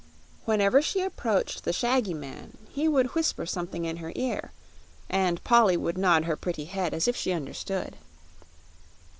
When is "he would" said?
2.71-3.13